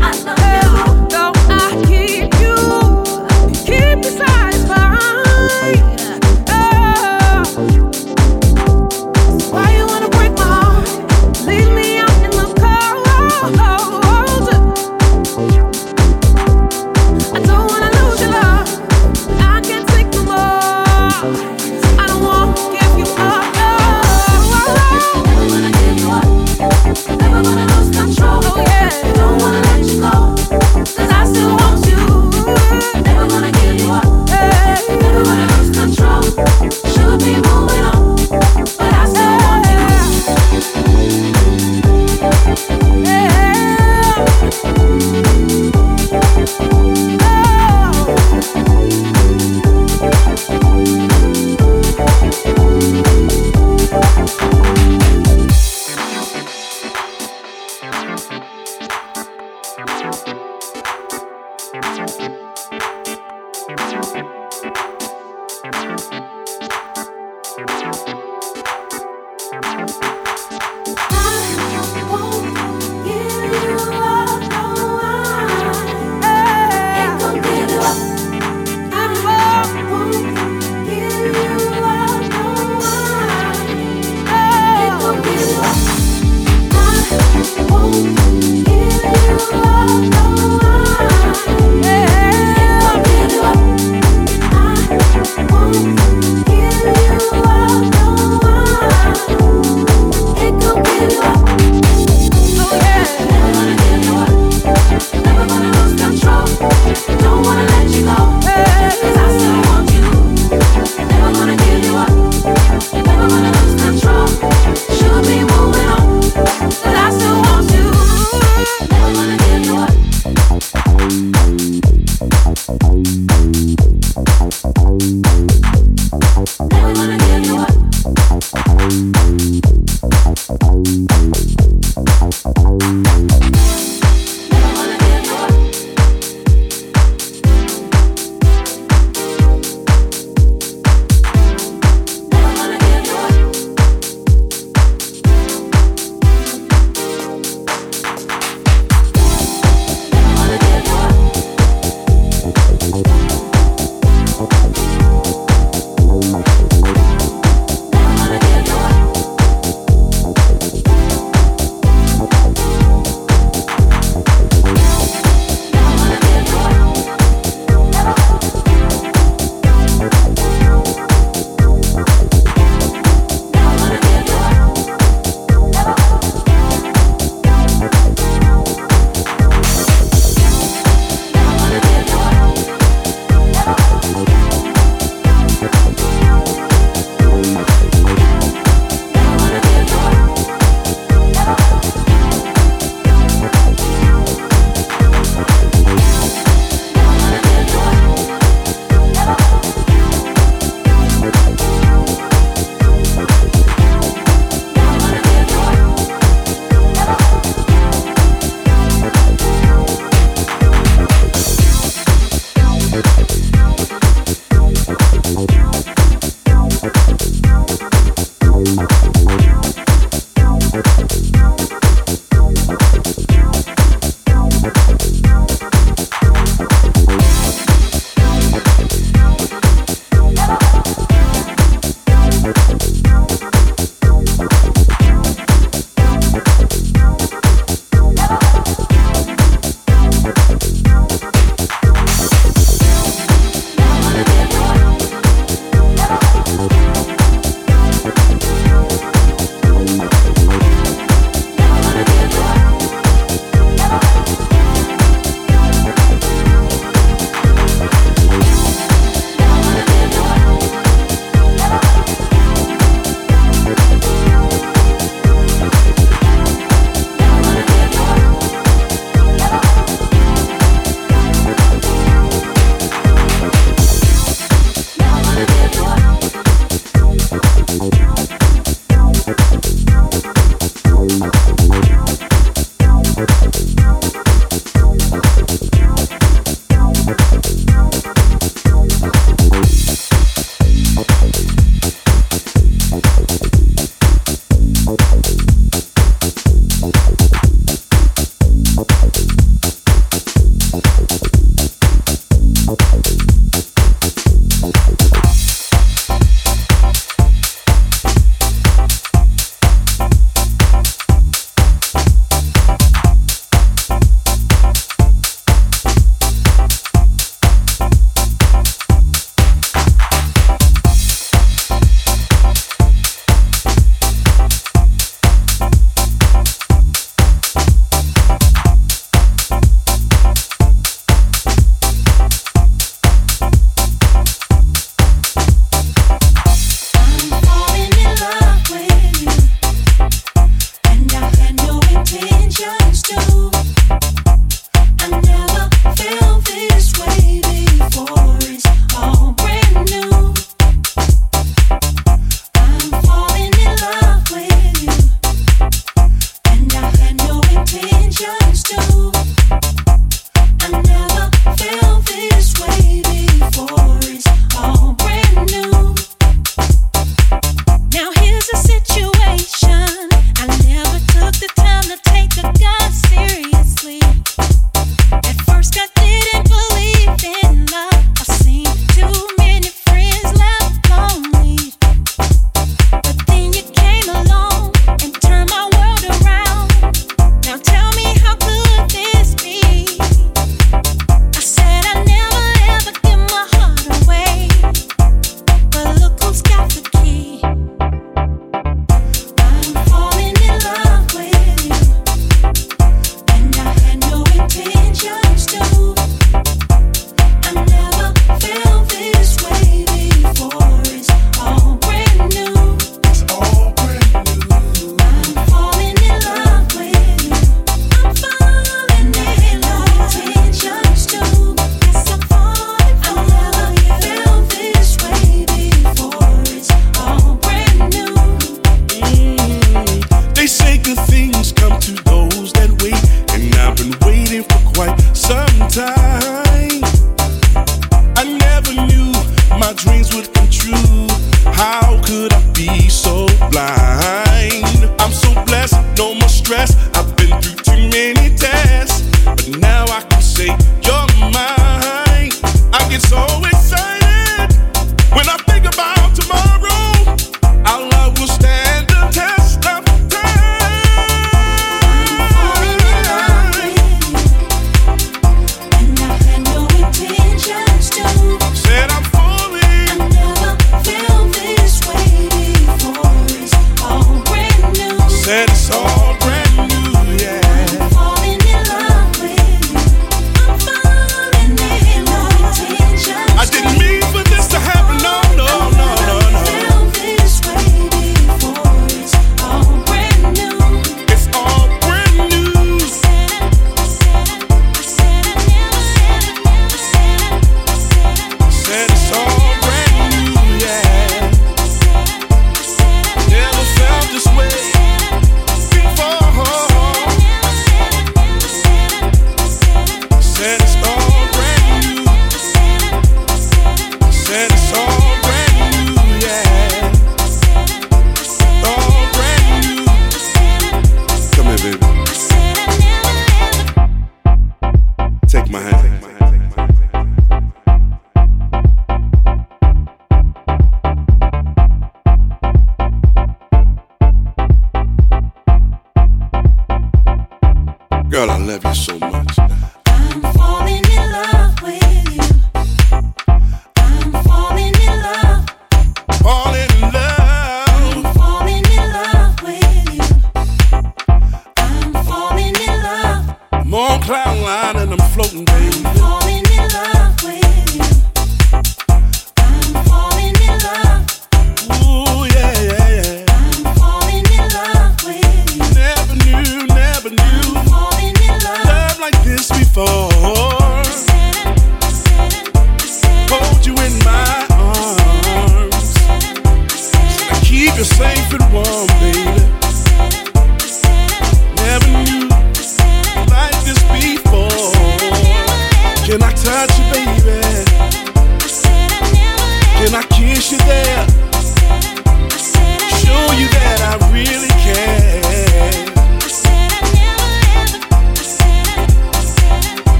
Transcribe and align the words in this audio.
Never 0.00 0.24
gonna 0.24 0.39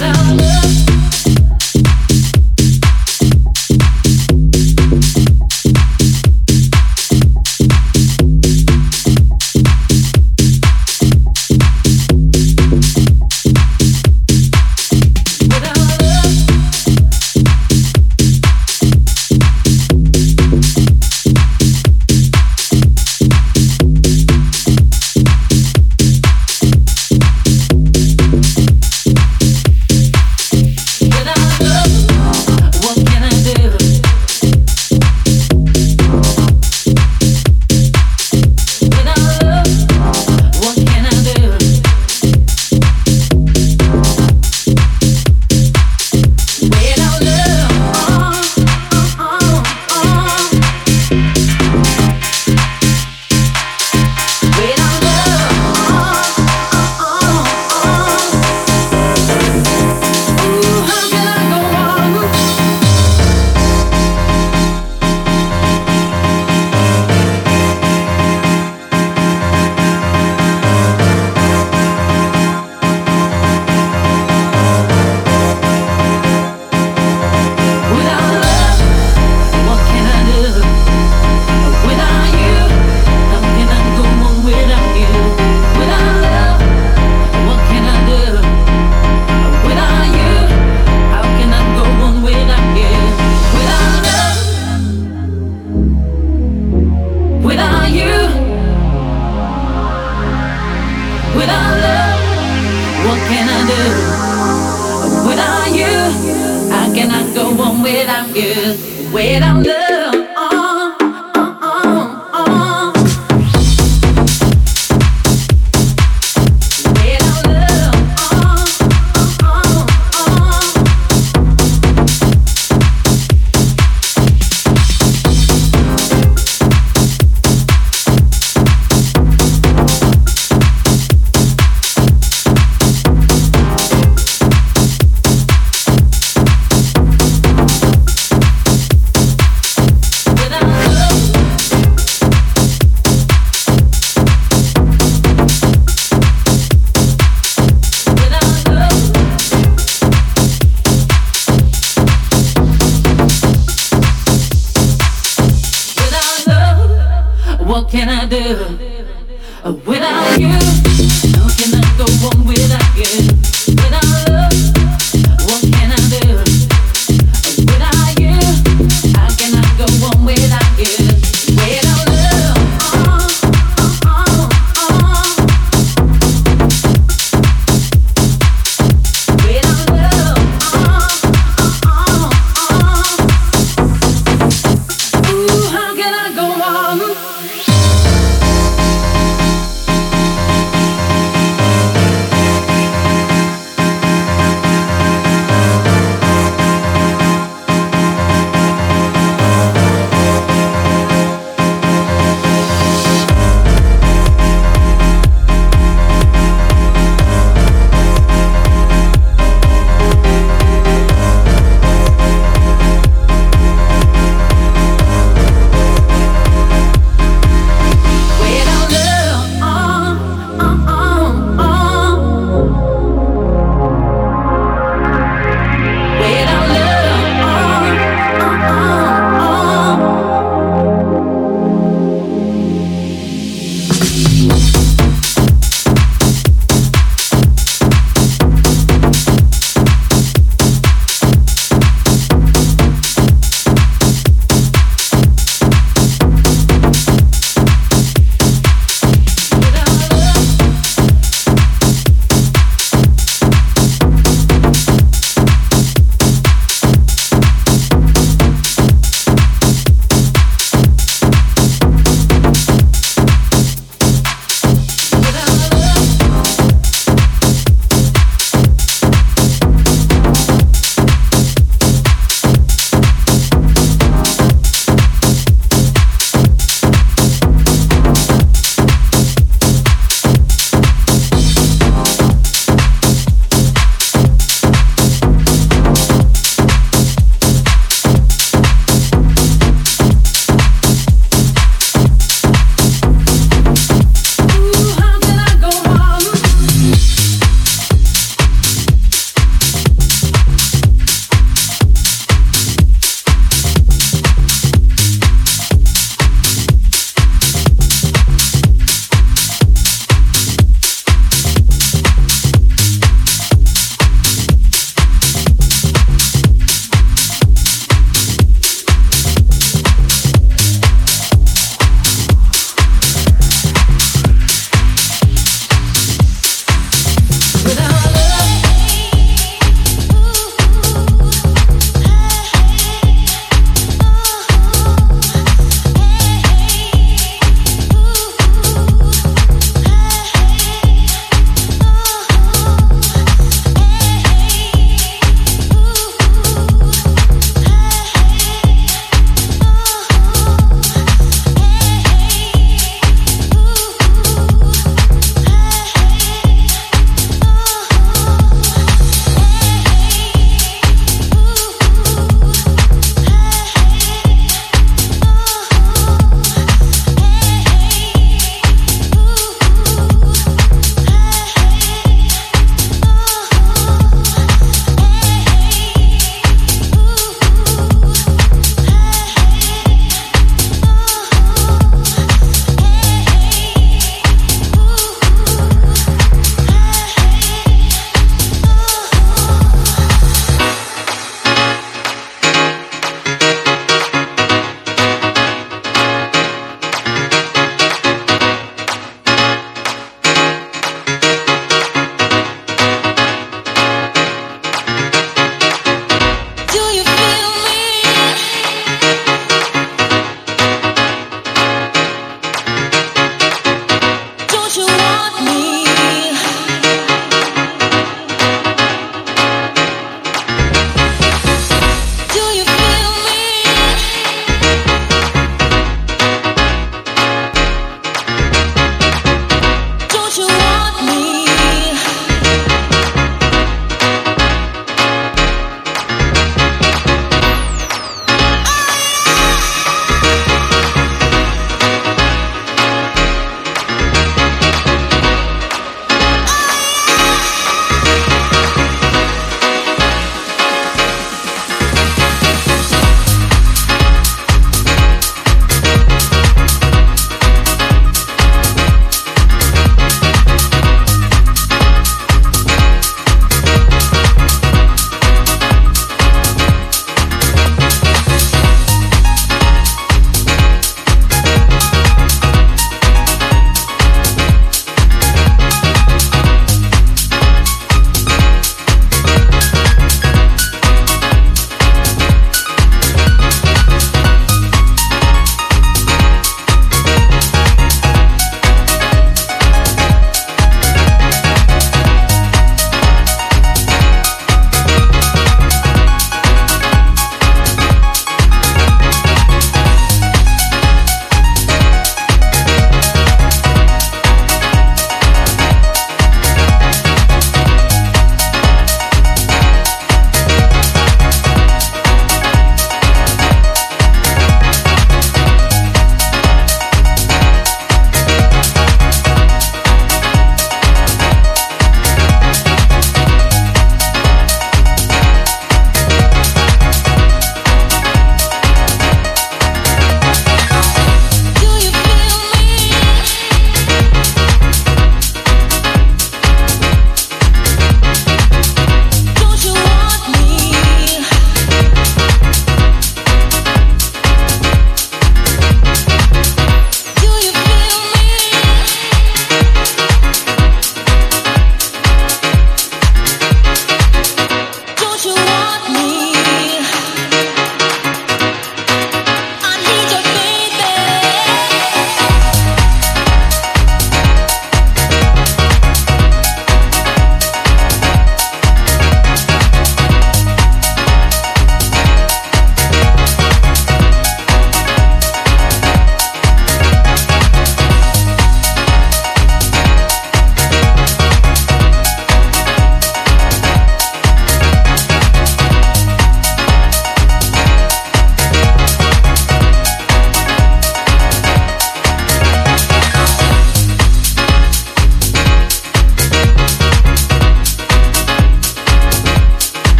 without 0.00 0.47